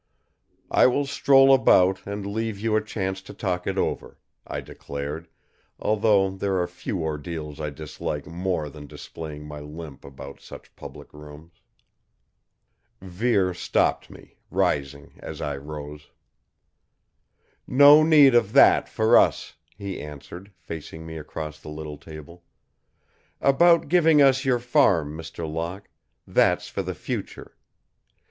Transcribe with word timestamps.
"I 0.71 0.87
will 0.87 1.05
stroll 1.05 1.53
about 1.53 2.07
and 2.07 2.25
leave 2.25 2.57
you 2.59 2.75
a 2.75 2.83
chance 2.83 3.21
to 3.21 3.35
talk 3.35 3.67
it 3.67 3.77
over," 3.77 4.17
I 4.47 4.59
declared; 4.59 5.27
although 5.77 6.31
there 6.31 6.57
are 6.57 6.65
few 6.65 7.03
ordeals 7.03 7.59
I 7.61 7.69
dislike 7.69 8.25
more 8.25 8.67
than 8.67 8.87
displaying 8.87 9.45
my 9.45 9.59
limp 9.59 10.03
about 10.03 10.39
such 10.41 10.75
public 10.75 11.13
rooms. 11.13 11.51
Vere 12.99 13.53
stopped 13.53 14.09
me, 14.09 14.37
rising 14.49 15.19
as 15.19 15.39
I 15.39 15.55
rose. 15.57 16.09
"No 17.67 18.01
need 18.01 18.33
of 18.33 18.53
that, 18.53 18.89
for 18.89 19.15
us," 19.19 19.53
he 19.77 20.01
answered, 20.01 20.51
facing 20.57 21.05
me 21.05 21.19
across 21.19 21.59
the 21.59 21.69
little 21.69 21.99
table. 21.99 22.43
"About 23.39 23.87
giving 23.87 24.19
us 24.19 24.45
your 24.45 24.57
farm, 24.57 25.15
Mr. 25.15 25.47
Locke, 25.47 25.89
that's 26.25 26.67
for 26.67 26.81
the 26.81 26.95
future! 26.95 27.55